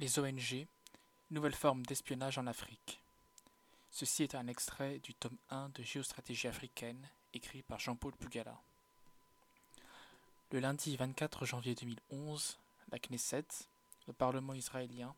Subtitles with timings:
[0.00, 0.68] Les ONG,
[1.32, 3.00] nouvelle forme d'espionnage en Afrique.
[3.90, 8.56] Ceci est un extrait du tome 1 de Géostratégie africaine, écrit par Jean-Paul Pugala.
[10.52, 12.58] Le lundi 24 janvier 2011,
[12.92, 13.48] la Knesset,
[14.06, 15.16] le Parlement israélien,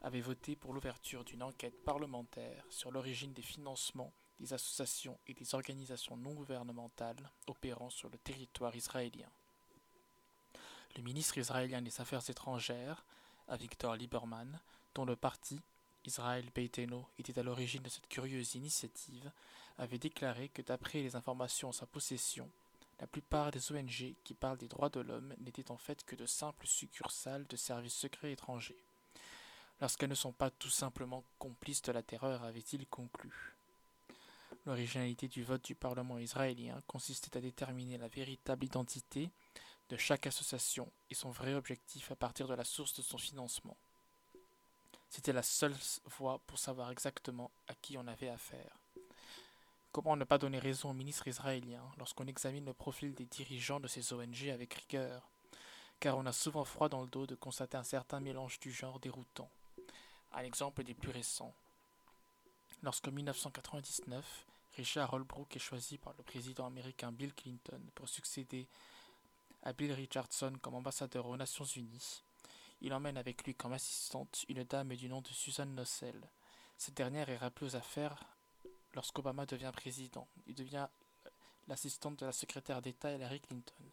[0.00, 5.54] avait voté pour l'ouverture d'une enquête parlementaire sur l'origine des financements des associations et des
[5.54, 9.28] organisations non gouvernementales opérant sur le territoire israélien.
[10.96, 13.04] Le ministre israélien des Affaires étrangères,
[13.52, 14.58] Avigdor Lieberman,
[14.94, 15.60] dont le parti,
[16.06, 19.30] Israël Beiteno, était à l'origine de cette curieuse initiative,
[19.76, 22.48] avait déclaré que d'après les informations en sa possession,
[22.98, 26.24] la plupart des ONG qui parlent des droits de l'homme n'étaient en fait que de
[26.24, 28.82] simples succursales de services secrets étrangers.
[29.82, 33.54] Lorsqu'elles ne sont pas tout simplement complices de la terreur, avait-il conclu.
[34.64, 39.30] L'originalité du vote du Parlement israélien consistait à déterminer la véritable identité
[39.92, 43.76] de chaque association et son vrai objectif à partir de la source de son financement.
[45.10, 48.78] C'était la seule voie pour savoir exactement à qui on avait affaire.
[49.92, 53.86] Comment ne pas donner raison au ministre israélien lorsqu'on examine le profil des dirigeants de
[53.86, 55.28] ces ONG avec rigueur?
[56.00, 58.98] Car on a souvent froid dans le dos de constater un certain mélange du genre
[58.98, 59.50] déroutant.
[60.32, 61.54] Un exemple des plus récents.
[62.82, 68.66] Lorsqu'en 1999, Richard Holbrooke est choisi par le président américain Bill Clinton pour succéder
[69.62, 72.22] à Bill Richardson comme ambassadeur aux Nations Unies.
[72.80, 76.28] Il emmène avec lui comme assistante une dame du nom de Susan Nossel.
[76.78, 78.24] Cette dernière est rappelée aux affaires
[78.94, 80.26] lorsqu'Obama devient président.
[80.46, 80.88] Il devient
[81.68, 83.84] l'assistante de la secrétaire d'État Hillary Clinton.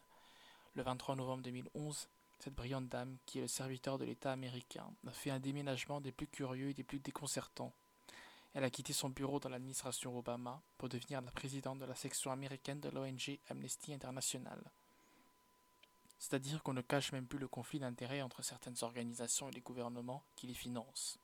[0.74, 2.08] Le 23 novembre 2011,
[2.40, 6.12] cette brillante dame, qui est le serviteur de l'État américain, a fait un déménagement des
[6.12, 7.72] plus curieux et des plus déconcertants.
[8.54, 12.32] Elle a quitté son bureau dans l'administration Obama pour devenir la présidente de la section
[12.32, 14.60] américaine de l'ONG Amnesty International.
[16.20, 20.22] C'est-à-dire qu'on ne cache même plus le conflit d'intérêts entre certaines organisations et les gouvernements
[20.36, 21.18] qui les financent.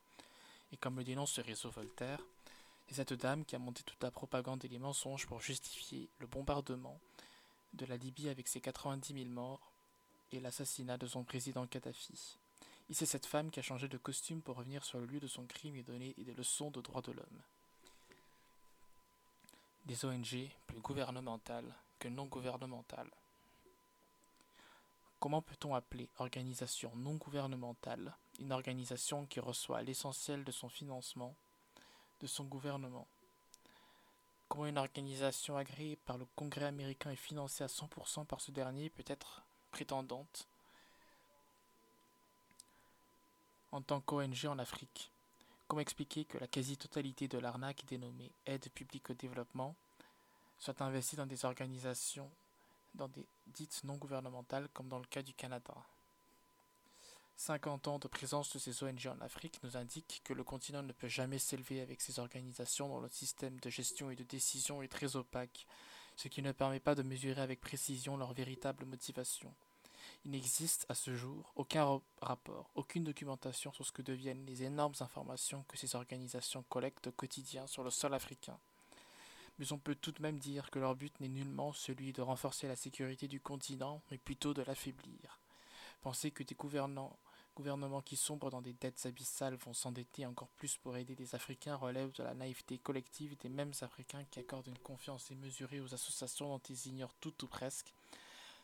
[0.73, 2.21] Et comme le dénonce ce réseau Voltaire,
[2.89, 6.27] c'est cette dame qui a monté toute la propagande et les mensonges pour justifier le
[6.27, 6.99] bombardement
[7.75, 9.71] de la Libye avec ses 90 000 morts
[10.33, 12.39] et l'assassinat de son président Kadhafi.
[12.89, 15.27] Et c'est cette femme qui a changé de costume pour revenir sur le lieu de
[15.27, 17.43] son crime et donner des leçons de droits de l'homme.
[19.85, 23.11] Des ONG plus gouvernementales que non gouvernementales.
[25.27, 31.35] Comment peut-on appeler organisation non gouvernementale une organisation qui reçoit l'essentiel de son financement
[32.21, 33.09] de son gouvernement?
[34.49, 38.89] Comment une organisation agréée par le Congrès américain et financée à 100% par ce dernier
[38.89, 39.43] peut être
[39.73, 40.47] prétendante?
[43.73, 45.11] En tant qu'ONG en Afrique.
[45.67, 49.75] Comment expliquer que la quasi-totalité de l'arnaque dénommée aide publique au développement
[50.61, 52.31] soit investie dans des organisations
[52.97, 55.75] dans des dites non gouvernementales comme dans le cas du Canada
[57.37, 60.93] 50 ans de présence de ces ONG en Afrique nous indiquent que le continent ne
[60.93, 64.89] peut jamais s'élever avec ces organisations dont le système de gestion et de décision est
[64.89, 65.67] très opaque,
[66.17, 69.53] ce qui ne permet pas de mesurer avec précision leur véritable motivation.
[70.25, 74.95] Il n'existe à ce jour aucun rapport, aucune documentation sur ce que deviennent les énormes
[75.01, 78.59] informations que ces organisations collectent au quotidien sur le sol africain.
[79.59, 82.69] Mais on peut tout de même dire que leur but n'est nullement celui de renforcer
[82.69, 85.41] la sécurité du continent, mais plutôt de l'affaiblir.
[86.03, 90.97] Penser que des gouvernements qui sombrent dans des dettes abyssales vont s'endetter encore plus pour
[90.97, 95.29] aider des Africains relève de la naïveté collective des mêmes Africains qui accordent une confiance
[95.29, 97.95] démesurée aux associations dont ils ignorent tout ou presque,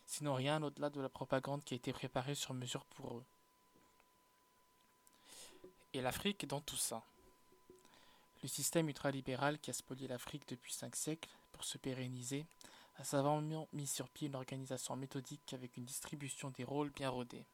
[0.06, 3.24] sinon rien au-delà de la propagande qui a été préparée sur mesure pour eux.
[5.94, 7.02] Et l'Afrique dans tout ça.
[8.42, 12.44] Le système ultralibéral qui a spolié l'Afrique depuis cinq siècles pour se pérenniser
[12.96, 17.44] a savamment mis sur pied une organisation méthodique avec une distribution des rôles bien rodée.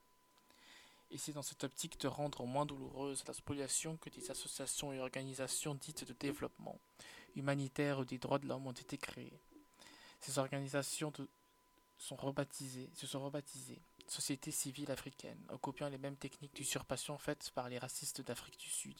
[1.10, 5.00] Et c'est dans cette optique de rendre moins douloureuse la spoliation que des associations et
[5.00, 6.78] organisations dites de développement,
[7.36, 9.38] humanitaires ou des droits de l'homme ont été créées.
[10.20, 11.26] Ces organisations se
[11.98, 18.22] sont rebaptisés Société civile africaine, en copiant les mêmes techniques d'usurpation faites par les racistes
[18.22, 18.96] d'Afrique du Sud,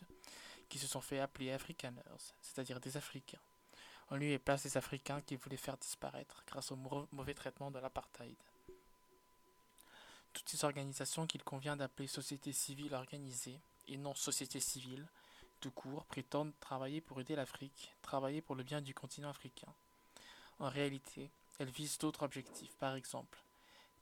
[0.69, 2.03] qui se sont fait appeler Afrikaners,
[2.43, 3.41] c'est-à-dire des Africains,
[4.11, 6.77] en lieu et place des Africains qu'ils voulaient faire disparaître grâce au
[7.13, 8.37] mauvais traitement de l'apartheid.
[10.33, 15.07] Toutes ces organisations qu'il convient d'appeler société civile organisée, et non société civile,
[15.61, 19.73] tout court, prétendent travailler pour aider l'Afrique, travailler pour le bien du continent africain.
[20.59, 23.39] En réalité, elles visent d'autres objectifs, par exemple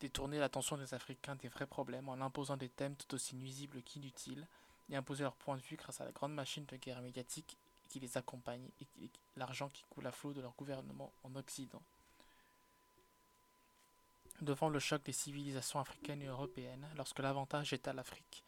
[0.01, 4.47] détourner l'attention des Africains des vrais problèmes en imposant des thèmes tout aussi nuisibles qu'inutiles
[4.91, 7.57] et imposer leur point de vue grâce à la grande machine de guerre médiatique
[7.89, 11.83] qui les accompagne et l'argent qui coule à flot de leur gouvernement en Occident.
[14.43, 18.45] Devant le choc des civilisations africaines et européennes, lorsque l'avantage est à l'Afrique,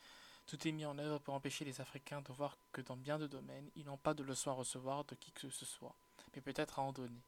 [0.49, 3.26] Tout est mis en œuvre pour empêcher les Africains de voir que dans bien de
[3.26, 5.94] domaines, ils n'ont pas de leçons à recevoir de qui que ce soit,
[6.35, 7.20] mais peut-être à en donner.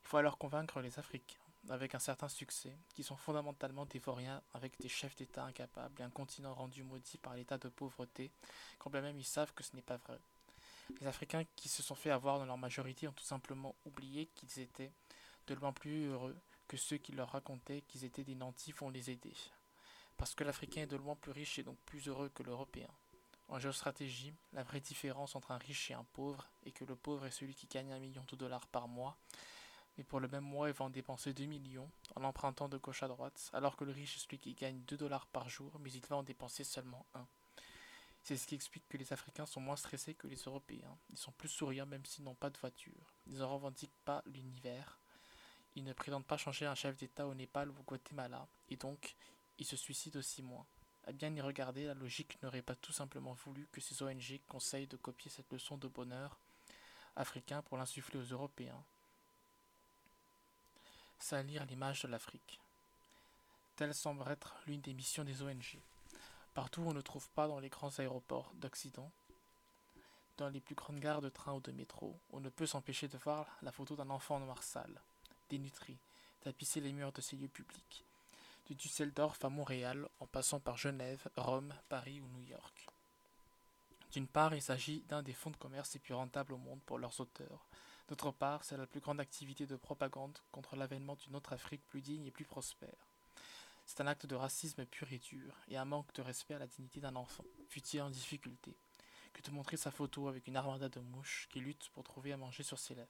[0.00, 4.42] Il faut alors convaincre les Africains, avec un certain succès, qui sont fondamentalement des vauriens
[4.52, 8.30] avec des chefs d'État incapables et un continent rendu maudit par l'état de pauvreté,
[8.78, 10.18] quand bien même ils savent que ce n'est pas vrai.
[11.00, 14.60] Les Africains qui se sont fait avoir dans leur majorité ont tout simplement oublié qu'ils
[14.60, 14.92] étaient
[15.46, 16.36] de loin plus heureux
[16.68, 19.34] que ceux qui leur racontaient qu'ils étaient des nantis vont les aider.
[20.16, 22.88] Parce que l'Africain est de loin plus riche et donc plus heureux que l'Européen.
[23.48, 27.26] En géostratégie, la vraie différence entre un riche et un pauvre est que le pauvre
[27.26, 29.16] est celui qui gagne un million de dollars par mois,
[29.96, 33.02] mais pour le même mois il va en dépenser 2 millions en empruntant de gauche
[33.02, 35.92] à droite, alors que le riche est celui qui gagne 2 dollars par jour, mais
[35.92, 37.26] il va en dépenser seulement 1.
[38.22, 40.96] C'est ce qui explique que les Africains sont moins stressés que les Européens.
[41.10, 43.12] Ils sont plus souriants même s'ils n'ont pas de voiture.
[43.26, 45.00] Ils ne revendiquent pas l'univers.
[45.74, 49.16] Ils ne prétendent pas changer un chef d'État au Népal ou au Guatemala, et donc
[49.58, 50.66] ils se suicident aussi moins.
[51.04, 54.86] À bien y regarder, la logique n'aurait pas tout simplement voulu que ces ONG conseillent
[54.86, 56.38] de copier cette leçon de bonheur
[57.16, 58.84] africain pour l'insuffler aux Européens.
[61.22, 62.58] Salir l'image de l'Afrique.
[63.76, 65.78] Telle semble être l'une des missions des ONG.
[66.52, 69.08] Partout où on ne trouve pas dans les grands aéroports d'Occident,
[70.36, 73.16] dans les plus grandes gares de train ou de métro, on ne peut s'empêcher de
[73.18, 75.00] voir la photo d'un enfant noir sale,
[75.48, 75.96] dénutri,
[76.40, 78.04] tapisser les murs de ces lieux publics,
[78.66, 82.88] du Düsseldorf à Montréal, en passant par Genève, Rome, Paris ou New York.
[84.10, 86.98] D'une part, il s'agit d'un des fonds de commerce les plus rentables au monde pour
[86.98, 87.64] leurs auteurs.
[88.08, 92.00] D'autre part, c'est la plus grande activité de propagande contre l'avènement d'une autre Afrique plus
[92.00, 93.06] digne et plus prospère.
[93.86, 96.66] C'est un acte de racisme pur et dur, et un manque de respect à la
[96.66, 98.76] dignité d'un enfant, fut-il en difficulté,
[99.32, 102.36] que de montrer sa photo avec une armada de mouches qui luttent pour trouver à
[102.36, 103.08] manger sur ses lèvres.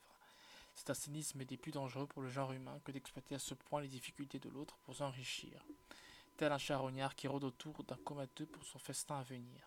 [0.74, 3.82] C'est un cynisme des plus dangereux pour le genre humain que d'exploiter à ce point
[3.82, 5.64] les difficultés de l'autre pour s'enrichir,
[6.36, 9.60] tel un charognard qui rôde autour d'un comateux pour son festin à venir.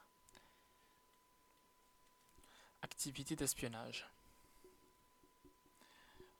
[2.81, 4.07] Activité d'espionnage.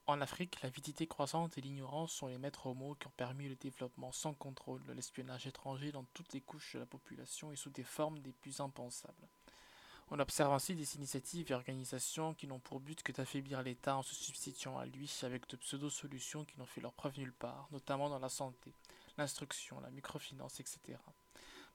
[0.07, 4.11] En Afrique, l'avidité croissante et l'ignorance sont les maîtres mots qui ont permis le développement
[4.11, 7.83] sans contrôle de l'espionnage étranger dans toutes les couches de la population et sous des
[7.83, 9.27] formes des plus impensables.
[10.11, 14.03] On observe ainsi des initiatives et organisations qui n'ont pour but que d'affaiblir l'État en
[14.03, 18.07] se substituant à lui avec de pseudo-solutions qui n'ont fait leur preuve nulle part, notamment
[18.07, 18.75] dans la santé,
[19.17, 20.99] l'instruction, la microfinance, etc.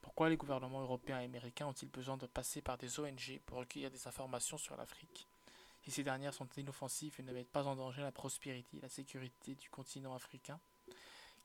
[0.01, 3.91] Pourquoi les gouvernements européens et américains ont-ils besoin de passer par des ONG pour recueillir
[3.91, 5.27] des informations sur l'Afrique?
[5.83, 8.89] Si ces dernières sont inoffensives et ne mettent pas en danger la prospérité et la
[8.89, 10.61] sécurité du continent africain,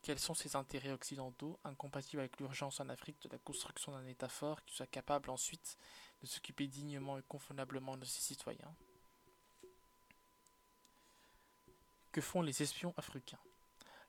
[0.02, 4.28] quels sont ces intérêts occidentaux, incompatibles avec l'urgence en Afrique de la construction d'un État
[4.28, 5.78] fort qui soit capable ensuite
[6.22, 8.74] de s'occuper dignement et convenablement de ses citoyens?
[12.12, 13.40] Que font les espions africains?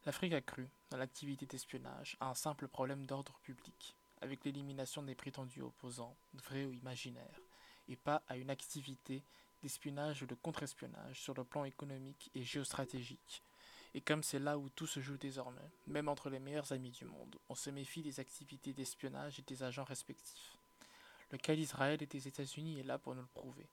[0.06, 5.16] L'Afrique a cru, dans l'activité d'espionnage, à un simple problème d'ordre public, avec l'élimination des
[5.16, 7.42] prétendus opposants, vrais ou imaginaires,
[7.90, 9.24] et pas à une activité
[9.62, 13.44] d'espionnage ou de contre-espionnage sur le plan économique et géostratégique,
[13.94, 17.06] et comme c'est là où tout se joue désormais, même entre les meilleurs amis du
[17.06, 20.58] monde, on se méfie des activités d'espionnage et des agents respectifs.
[21.32, 23.68] Le cas d'Israël et des États-Unis est là pour nous le prouver.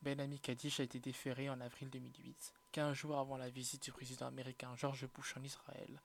[0.00, 3.92] Ben Ami Kadish a été déféré en avril 2008, quinze jours avant la visite du
[3.92, 6.00] président américain George Bush en Israël,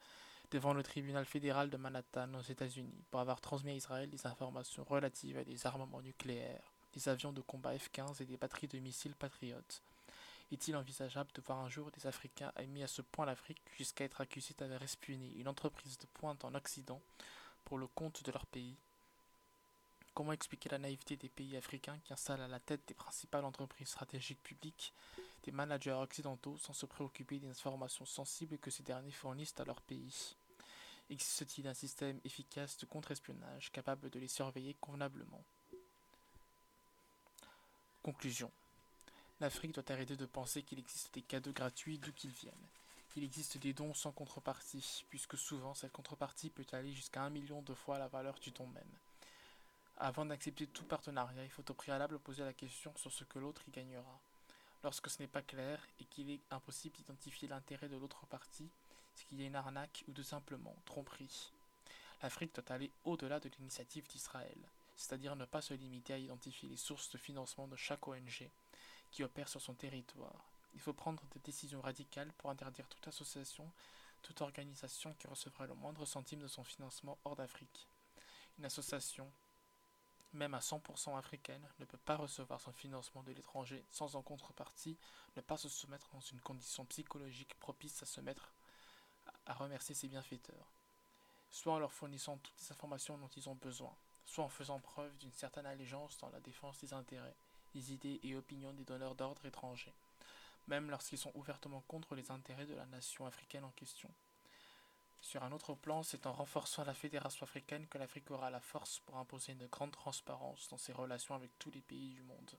[0.52, 4.84] devant le tribunal fédéral de Manhattan aux États-Unis, pour avoir transmis à Israël des informations
[4.84, 9.16] relatives à des armements nucléaires, des avions de combat F-15 et des batteries de missiles
[9.16, 9.82] patriotes,
[10.52, 14.22] est-il envisageable de voir un jour des Africains mis à ce point l'Afrique jusqu'à être
[14.22, 17.02] accusés d'avoir espionné une entreprise de pointe en Occident
[17.66, 18.78] pour le compte de leur pays?
[20.14, 23.90] Comment expliquer la naïveté des pays africains qui installent à la tête des principales entreprises
[23.90, 24.94] stratégiques publiques
[25.44, 29.82] des managers occidentaux sans se préoccuper des informations sensibles que ces derniers fournissent à leur
[29.82, 30.36] pays?
[31.10, 35.44] Existe-t-il un système efficace de contre-espionnage capable de les surveiller convenablement?
[38.08, 38.50] Conclusion
[39.42, 42.54] L'Afrique doit arrêter de penser qu'il existe des cadeaux gratuits d'où qu'ils viennent.
[43.18, 47.62] Il existe des dons sans contrepartie, puisque souvent cette contrepartie peut aller jusqu'à un million
[47.64, 48.98] de fois la valeur du don même.
[49.98, 53.64] Avant d'accepter tout partenariat, il faut au préalable poser la question sur ce que l'autre
[53.68, 54.22] y gagnera.
[54.86, 58.70] Lorsque ce n'est pas clair et qu'il est impossible d'identifier l'intérêt de l'autre partie,
[59.16, 61.52] c'est qu'il y a une arnaque ou de simplement tromperie?
[62.24, 64.58] L'Afrique doit aller au-delà de l'initiative d'Israël,
[64.98, 68.50] c'est-à-dire ne pas se limiter à identifier les sources de financement de chaque ONG,
[69.12, 70.44] qui opère sur son territoire.
[70.74, 73.72] Il faut prendre des décisions radicales pour interdire toute association,
[74.22, 77.88] toute organisation qui recevrait le moindre centime de son financement hors d'Afrique.
[78.60, 79.32] Une association,
[80.34, 84.98] même à 100% africaine, ne peut pas recevoir son financement de l'étranger sans en contrepartie
[85.36, 88.52] ne pas se soumettre dans une condition psychologique propice à se mettre
[89.46, 90.68] à remercier ses bienfaiteurs,
[91.52, 93.94] soit en leur fournissant toutes les informations dont ils ont besoin,
[94.28, 97.36] soit en faisant preuve d'une certaine allégeance dans la défense des intérêts,
[97.74, 99.96] des idées et opinions des donneurs d'ordre étrangers,
[100.68, 104.12] même lorsqu'ils sont ouvertement contre les intérêts de la nation africaine en question.
[105.22, 109.00] Sur un autre plan, c'est en renforçant la Fédération africaine que l'Afrique aura la force
[109.00, 112.52] pour imposer une grande transparence dans ses relations avec tous les pays du monde.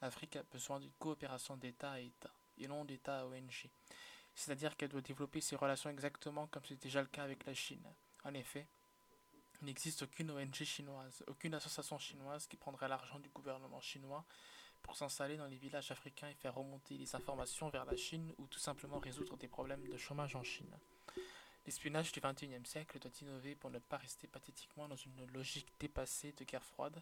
[0.00, 3.70] L'Afrique a besoin d'une coopération d'État à État, et non d'État à ONG,
[4.34, 7.86] c'est-à-dire qu'elle doit développer ses relations exactement comme c'est déjà le cas avec la Chine.
[8.24, 8.66] En effet,
[9.62, 14.24] il n'existe aucune ONG chinoise, aucune association chinoise qui prendrait l'argent du gouvernement chinois
[14.82, 18.48] pour s'installer dans les villages africains et faire remonter les informations vers la Chine ou
[18.48, 20.76] tout simplement résoudre des problèmes de chômage en Chine.
[21.64, 26.32] L'espionnage du XXIe siècle doit innover pour ne pas rester pathétiquement dans une logique dépassée
[26.32, 27.00] de guerre froide,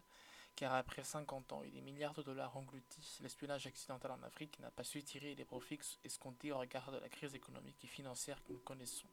[0.55, 4.69] car après 50 ans et des milliards de dollars engloutis, l'espionnage accidental en Afrique n'a
[4.69, 8.53] pas su tirer les profits escomptés au regard de la crise économique et financière que
[8.53, 9.07] nous connaissons.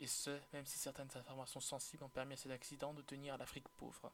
[0.00, 3.68] Et ce, même si certaines informations sensibles ont permis à cet accident de tenir l'Afrique
[3.78, 4.10] pauvre.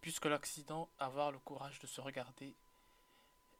[0.00, 2.54] Puisque l'Occident a avoir le courage de se regarder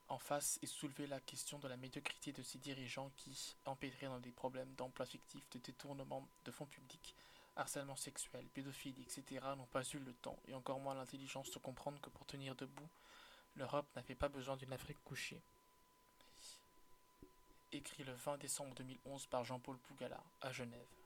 [0.08, 4.18] en face et soulever la question de la médiocrité de ces dirigeants qui, empêtrés dans
[4.18, 7.14] des problèmes d'emploi fictif, de détournement de fonds publics,
[7.56, 12.00] harcèlement sexuel, pédophilie, etc., n'ont pas eu le temps et encore moins l'intelligence de comprendre
[12.00, 12.88] que pour tenir debout,
[13.56, 15.40] l'Europe n'avait pas besoin d'une Afrique couchée.
[17.72, 20.99] Écrit le 20 décembre 2011 par Jean-Paul Pougala à Genève.